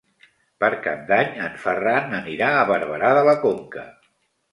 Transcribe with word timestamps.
Per 0.63 0.69
Cap 0.85 1.01
d'Any 1.11 1.35
en 1.47 1.59
Ferran 1.65 2.15
anirà 2.21 2.47
a 2.61 2.65
Barberà 2.71 3.13
de 3.19 3.23
la 3.29 3.37
Conca. 3.45 3.85